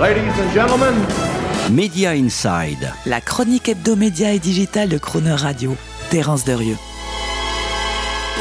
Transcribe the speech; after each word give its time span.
Ladies 0.00 0.32
and 0.40 0.50
gentlemen, 0.54 0.94
Media 1.70 2.12
Inside. 2.12 2.90
La 3.04 3.20
chronique 3.20 3.68
hebdomédia 3.68 4.32
et 4.32 4.38
digitale 4.38 4.88
de 4.88 4.96
Croner 4.96 5.34
Radio. 5.34 5.76
Terence 6.08 6.42
Derieux. 6.42 6.78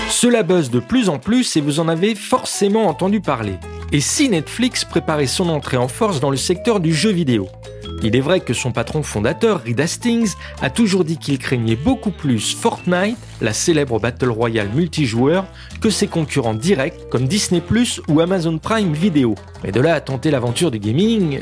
Cela 0.10 0.44
buzz 0.44 0.70
de 0.70 0.80
plus 0.80 1.10
en 1.10 1.20
plus 1.20 1.58
et 1.58 1.62
vous 1.62 1.82
en 1.82 1.90
avez 1.90 2.16
forcément 2.16 2.88
entendu 2.88 3.20
parler. 3.20 3.56
Et 3.92 4.00
si 4.00 4.30
Netflix 4.30 4.86
préparait 4.86 5.28
son 5.28 5.50
entrée 5.50 5.76
en 5.76 5.90
force 5.90 6.22
dans 6.22 6.30
le 6.32 6.38
secteur 6.38 6.80
du 6.80 6.94
jeu 6.94 7.12
vidéo? 7.12 7.50
Il 8.02 8.16
est 8.16 8.22
vrai 8.22 8.40
que 8.40 8.54
son 8.54 8.72
patron 8.72 9.04
fondateur, 9.04 9.64
Reed 9.64 9.80
Hastings, 9.80 10.34
a 10.62 10.70
toujours 10.70 11.04
dit 11.04 11.18
qu'il 11.18 11.38
craignait 11.38 11.76
beaucoup 11.76 12.12
plus 12.12 12.56
Fortnite, 12.56 13.18
la 13.42 13.54
célèbre 13.54 14.00
Battle 14.00 14.30
Royale 14.30 14.70
multijoueur, 14.74 15.46
que 15.82 15.90
ses 15.90 16.08
concurrents 16.08 16.54
directs 16.54 17.10
comme 17.10 17.28
Disney⁇ 17.28 17.62
ou 18.08 18.20
Amazon 18.22 18.58
Prime 18.58 18.94
Video. 18.94 19.36
Mais 19.64 19.72
de 19.72 19.82
là 19.82 19.96
à 19.96 20.02
tenter 20.02 20.32
l'aventure 20.32 20.72
du 20.72 20.80
gaming... 20.80 21.42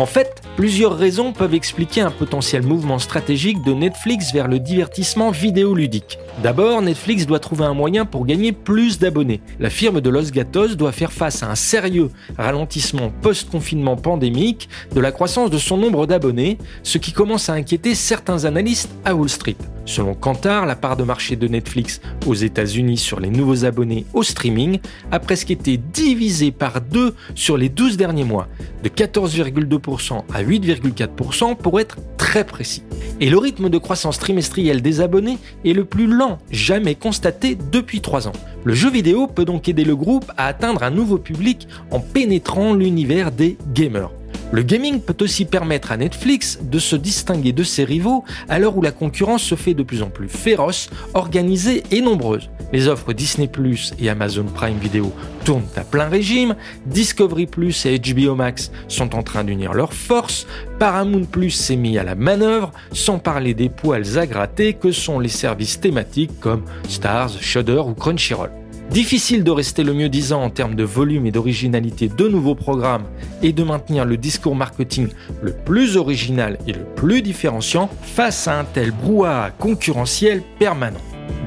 En 0.00 0.06
fait, 0.06 0.42
plusieurs 0.56 0.96
raisons 0.96 1.32
peuvent 1.32 1.54
expliquer 1.54 2.00
un 2.00 2.10
potentiel 2.10 2.62
mouvement 2.62 2.98
stratégique 2.98 3.62
de 3.62 3.72
Netflix 3.72 4.32
vers 4.32 4.48
le 4.48 4.58
divertissement 4.58 5.30
vidéoludique. 5.30 6.18
D'abord, 6.42 6.82
Netflix 6.82 7.26
doit 7.26 7.38
trouver 7.38 7.64
un 7.64 7.74
moyen 7.74 8.04
pour 8.04 8.26
gagner 8.26 8.52
plus 8.52 8.98
d'abonnés. 8.98 9.40
La 9.60 9.70
firme 9.70 10.00
de 10.00 10.10
Los 10.10 10.30
Gatos 10.30 10.76
doit 10.76 10.92
faire 10.92 11.12
face 11.12 11.42
à 11.42 11.50
un 11.50 11.54
sérieux 11.54 12.10
ralentissement 12.36 13.10
post-confinement 13.22 13.96
pandémique 13.96 14.68
de 14.94 15.00
la 15.00 15.12
croissance 15.12 15.50
de 15.50 15.58
son 15.58 15.76
nombre 15.76 16.06
d'abonnés, 16.06 16.58
ce 16.82 16.98
qui 16.98 17.12
commence 17.12 17.48
à 17.48 17.54
inquiéter 17.54 17.94
certains 17.94 18.44
analystes 18.44 18.90
à 19.04 19.14
Wall 19.14 19.28
Street. 19.28 19.56
Selon 19.86 20.14
Kantar, 20.14 20.66
la 20.66 20.76
part 20.76 20.96
de 20.96 21.04
marché 21.04 21.36
de 21.36 21.46
Netflix 21.46 22.00
aux 22.26 22.34
États-Unis 22.34 22.96
sur 22.96 23.20
les 23.20 23.28
nouveaux 23.28 23.64
abonnés 23.64 24.06
au 24.14 24.22
streaming 24.22 24.78
a 25.10 25.20
presque 25.20 25.50
été 25.50 25.76
divisée 25.76 26.52
par 26.52 26.80
deux 26.80 27.14
sur 27.34 27.58
les 27.58 27.68
12 27.68 27.96
derniers 27.96 28.24
mois, 28.24 28.48
de 28.82 28.88
14,2% 28.88 30.22
à 30.32 30.42
8,4% 30.44 31.56
pour 31.56 31.80
être 31.80 31.98
très 32.16 32.44
précis. 32.44 32.82
Et 33.20 33.30
le 33.30 33.38
rythme 33.38 33.68
de 33.68 33.78
croissance 33.78 34.18
trimestrielle 34.18 34.82
des 34.82 35.00
abonnés 35.00 35.38
est 35.64 35.72
le 35.72 35.84
plus 35.84 36.06
lent 36.06 36.38
jamais 36.50 36.94
constaté 36.94 37.56
depuis 37.70 38.00
3 38.00 38.28
ans. 38.28 38.32
Le 38.64 38.74
jeu 38.74 38.90
vidéo 38.90 39.26
peut 39.26 39.44
donc 39.44 39.68
aider 39.68 39.84
le 39.84 39.96
groupe 39.96 40.30
à 40.36 40.46
atteindre 40.46 40.82
un 40.82 40.90
nouveau 40.90 41.18
public 41.18 41.68
en 41.90 42.00
pénétrant 42.00 42.74
l'univers 42.74 43.30
des 43.30 43.56
gamers. 43.72 44.10
Le 44.54 44.62
gaming 44.62 45.00
peut 45.00 45.16
aussi 45.20 45.46
permettre 45.46 45.90
à 45.90 45.96
Netflix 45.96 46.60
de 46.62 46.78
se 46.78 46.94
distinguer 46.94 47.50
de 47.50 47.64
ses 47.64 47.82
rivaux 47.82 48.22
à 48.48 48.60
l'heure 48.60 48.76
où 48.76 48.82
la 48.82 48.92
concurrence 48.92 49.42
se 49.42 49.56
fait 49.56 49.74
de 49.74 49.82
plus 49.82 50.00
en 50.00 50.10
plus 50.10 50.28
féroce, 50.28 50.90
organisée 51.12 51.82
et 51.90 52.00
nombreuse. 52.00 52.50
Les 52.72 52.86
offres 52.86 53.12
Disney 53.12 53.48
Plus 53.48 53.94
et 53.98 54.08
Amazon 54.08 54.44
Prime 54.44 54.78
Video 54.78 55.12
tournent 55.44 55.66
à 55.74 55.80
plein 55.80 56.08
régime, 56.08 56.54
Discovery 56.86 57.46
Plus 57.46 57.84
et 57.84 57.98
HBO 57.98 58.36
Max 58.36 58.70
sont 58.86 59.16
en 59.16 59.24
train 59.24 59.42
d'unir 59.42 59.74
leurs 59.74 59.92
forces, 59.92 60.46
Paramount 60.78 61.24
Plus 61.24 61.50
s'est 61.50 61.74
mis 61.74 61.98
à 61.98 62.04
la 62.04 62.14
manœuvre, 62.14 62.70
sans 62.92 63.18
parler 63.18 63.54
des 63.54 63.70
poils 63.70 64.20
à 64.20 64.24
gratter 64.24 64.74
que 64.74 64.92
sont 64.92 65.18
les 65.18 65.28
services 65.28 65.80
thématiques 65.80 66.38
comme 66.38 66.62
Stars, 66.88 67.32
Shudder 67.40 67.82
ou 67.84 67.94
Crunchyroll. 67.94 68.52
Difficile 68.90 69.42
de 69.42 69.50
rester 69.50 69.82
le 69.82 69.92
mieux 69.92 70.08
disant 70.08 70.42
en 70.42 70.50
termes 70.50 70.76
de 70.76 70.84
volume 70.84 71.26
et 71.26 71.32
d'originalité 71.32 72.08
de 72.08 72.28
nouveaux 72.28 72.54
programmes 72.54 73.04
et 73.42 73.52
de 73.52 73.64
maintenir 73.64 74.04
le 74.04 74.16
discours 74.16 74.54
marketing 74.54 75.08
le 75.42 75.52
plus 75.52 75.96
original 75.96 76.58
et 76.66 76.72
le 76.72 76.84
plus 76.84 77.22
différenciant 77.22 77.90
face 78.02 78.46
à 78.46 78.60
un 78.60 78.64
tel 78.64 78.92
brouhaha 78.92 79.50
concurrentiel 79.58 80.42
permanent. 80.58 81.00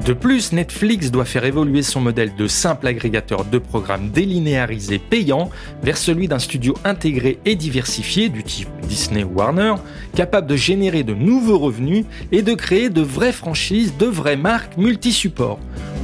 De 0.04 0.12
plus, 0.12 0.52
Netflix 0.52 1.10
doit 1.10 1.24
faire 1.24 1.44
évoluer 1.44 1.82
son 1.82 2.00
modèle 2.00 2.34
de 2.34 2.46
simple 2.46 2.86
agrégateur 2.86 3.44
de 3.44 3.58
programmes 3.58 4.10
délinéarisés 4.10 4.98
payants 4.98 5.50
vers 5.82 5.96
celui 5.96 6.28
d'un 6.28 6.38
studio 6.38 6.74
intégré 6.84 7.38
et 7.44 7.56
diversifié 7.56 8.28
du 8.28 8.42
type 8.42 8.68
Disney 8.88 9.22
ou 9.22 9.34
Warner, 9.34 9.74
capable 10.14 10.46
de 10.46 10.56
générer 10.56 11.02
de 11.02 11.14
nouveaux 11.14 11.58
revenus 11.58 12.06
et 12.32 12.42
de 12.42 12.54
créer 12.54 12.88
de 12.88 13.02
vraies 13.02 13.32
franchises, 13.32 13.94
de 13.98 14.06
vraies 14.06 14.36
marques 14.36 14.76
multi-supports. 14.76 15.58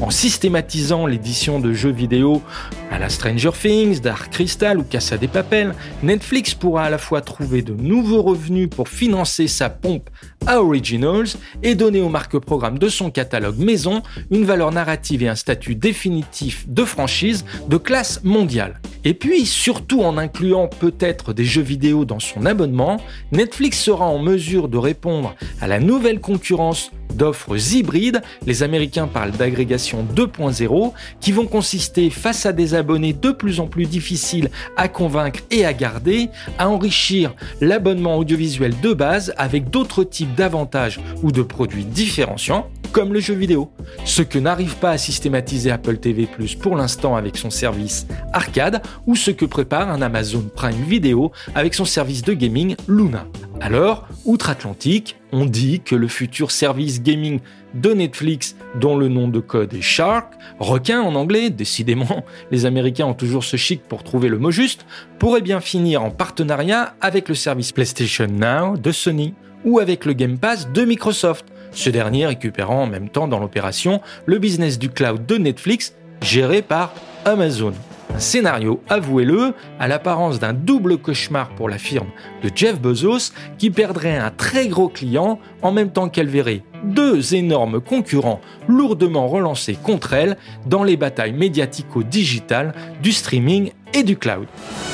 En 0.04 0.10
systématisant 0.10 1.06
l'édition 1.06 1.60
de 1.60 1.72
jeux 1.72 1.91
vidéo 1.91 2.42
à 2.91 2.98
la 2.98 3.09
Stranger 3.09 3.53
Things, 3.59 4.03
Dark 4.03 4.31
Crystal 4.31 4.78
ou 4.78 4.82
Casa 4.82 5.16
des 5.16 5.28
Papel, 5.28 5.75
Netflix 6.03 6.53
pourra 6.53 6.84
à 6.84 6.91
la 6.91 6.98
fois 6.98 7.22
trouver 7.22 7.62
de 7.62 7.72
nouveaux 7.72 8.20
revenus 8.20 8.69
pour 8.69 8.91
financer 8.91 9.48
sa 9.48 9.70
pompe 9.70 10.10
à 10.47 10.60
Originals 10.60 11.28
et 11.62 11.75
donner 11.75 12.03
aux 12.03 12.10
marques 12.10 12.38
programmes 12.38 12.78
de 12.78 12.91
son 12.91 13.10
catalogue 13.10 13.56
maison 13.56 14.03
une 14.31 14.44
valeur 14.44 14.72
narrative 14.72 15.22
et 15.22 15.28
un 15.28 15.37
statut 15.37 15.75
définitif 15.75 16.69
de 16.69 16.84
franchise 16.84 17.47
de 17.71 17.78
classe 17.78 18.22
mondiale. 18.25 18.82
Et 19.04 19.15
puis, 19.15 19.47
surtout 19.47 20.03
en 20.03 20.19
incluant 20.19 20.69
peut-être 20.69 21.32
des 21.32 21.47
jeux 21.47 21.62
vidéo 21.62 22.04
dans 22.04 22.21
son 22.21 22.44
abonnement, 22.44 23.00
Netflix 23.32 23.78
sera 23.78 24.04
en 24.04 24.19
mesure 24.19 24.69
de 24.69 24.76
répondre 24.76 25.34
à 25.62 25.66
la 25.66 25.81
nouvelle 25.81 26.21
concurrence 26.21 26.91
d'offres 27.16 27.75
hybrides, 27.75 28.22
les 28.47 28.62
Américains 28.62 29.06
parlent 29.06 29.32
d'agrégation 29.32 30.06
2.0, 30.14 30.92
qui 31.20 31.32
vont 31.32 31.47
consister, 31.47 32.10
face 32.10 32.47
à 32.47 32.52
des 32.52 32.75
abonnés 32.75 33.12
de 33.12 33.30
plus 33.30 33.60
en 33.60 33.66
plus 33.66 33.86
difficiles 33.86 34.50
à 34.76 34.88
convaincre 34.88 35.41
et 35.50 35.64
à 35.64 35.72
garder, 35.72 36.28
à 36.58 36.69
enrichir 36.69 37.34
l'abonnement 37.60 38.16
audiovisuel 38.16 38.74
de 38.80 38.92
base 38.92 39.32
avec 39.36 39.70
d'autres 39.70 40.04
types 40.04 40.34
d'avantages 40.34 41.00
ou 41.22 41.32
de 41.32 41.42
produits 41.42 41.84
différenciants, 41.84 42.69
comme 42.92 43.12
le 43.12 43.20
jeu 43.20 43.34
vidéo. 43.34 43.70
Ce 44.04 44.22
que 44.22 44.38
n'arrive 44.38 44.76
pas 44.76 44.91
à 44.91 44.98
systématiser 44.98 45.70
Apple 45.70 45.97
TV 45.98 46.28
pour 46.60 46.76
l'instant 46.76 47.16
avec 47.16 47.36
son 47.36 47.50
service 47.50 48.06
arcade, 48.32 48.82
ou 49.06 49.16
ce 49.16 49.30
que 49.30 49.44
prépare 49.44 49.91
un 49.91 50.03
Amazon 50.03 50.44
Prime 50.54 50.84
Video 50.88 51.32
avec 51.54 51.74
son 51.74 51.84
service 51.84 52.22
de 52.22 52.34
gaming 52.34 52.76
Luna. 52.88 53.26
Alors, 53.64 54.06
outre-Atlantique, 54.26 55.16
on 55.32 55.47
dit 55.47 55.80
que 55.80 55.94
le 55.97 56.06
futur 56.06 56.50
service 56.50 57.02
gaming 57.02 57.41
de 57.72 57.94
Netflix, 57.94 58.56
dont 58.78 58.94
le 58.94 59.08
nom 59.08 59.26
de 59.26 59.41
code 59.41 59.72
est 59.72 59.80
Shark, 59.80 60.34
requin 60.58 61.00
en 61.00 61.14
anglais, 61.14 61.48
décidément, 61.48 62.26
les 62.50 62.66
Américains 62.66 63.06
ont 63.06 63.14
toujours 63.14 63.42
ce 63.42 63.56
chic 63.56 63.80
pour 63.88 64.03
trouver 64.03 64.28
le 64.28 64.36
mot 64.36 64.50
juste, 64.50 64.84
pourrait 65.19 65.41
bien 65.41 65.60
finir 65.60 66.04
en 66.04 66.10
partenariat 66.10 66.94
avec 67.00 67.26
le 67.30 67.34
service 67.34 67.72
PlayStation 67.72 68.26
Now 68.26 68.76
de 68.76 68.92
Sony 68.92 69.32
ou 69.64 69.78
avec 69.78 70.04
le 70.04 70.12
Game 70.12 70.36
Pass 70.36 70.70
de 70.70 70.84
Microsoft, 70.84 71.47
ce 71.72 71.88
dernier 71.88 72.26
récupérant 72.26 72.82
en 72.82 72.86
même 72.86 73.08
temps 73.08 73.28
dans 73.28 73.41
l'opération 73.41 74.03
le 74.26 74.38
business 74.38 74.78
du 74.78 74.91
cloud 74.91 75.24
de 75.24 75.38
Netflix 75.38 75.94
géré 76.20 76.60
par 76.60 76.92
Amazon. 77.24 77.72
Un 78.14 78.20
scénario, 78.20 78.80
avouez-le, 78.88 79.54
à 79.80 79.88
l'apparence 79.88 80.38
d'un 80.38 80.52
double 80.52 80.98
cauchemar 80.98 81.48
pour 81.56 81.69
la 81.69 81.78
firme 81.78 82.06
de 82.44 82.50
Jeff 82.54 82.80
Bezos 82.80 83.32
qui 83.58 83.70
perdrait 83.70 84.16
un 84.16 84.30
très 84.30 84.69
gros 84.69 84.88
client 84.88 85.41
en 85.62 85.72
même 85.72 85.91
temps 85.91 86.08
qu'elle 86.08 86.28
verrait 86.28 86.62
deux 86.84 87.34
énormes 87.34 87.80
concurrents 87.80 88.41
lourdement 88.69 89.26
relancés 89.26 89.74
contre 89.74 90.12
elle 90.12 90.36
dans 90.64 90.84
les 90.84 90.97
batailles 90.97 91.32
médiatico-digitales 91.32 92.72
du 93.03 93.10
streaming 93.10 93.72
et 93.94 94.04
du 94.04 94.16
cloud. 94.16 94.47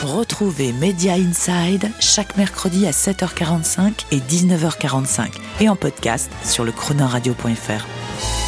Retrouvez 0.03 0.72
Media 0.72 1.14
Inside 1.14 1.91
chaque 2.00 2.38
mercredi 2.38 2.86
à 2.86 2.92
7h45 2.92 4.06
et 4.12 4.19
19h45 4.19 5.28
et 5.60 5.69
en 5.69 5.76
podcast 5.76 6.30
sur 6.42 6.64
le 6.64 6.72
chronoradio.fr. 6.72 8.40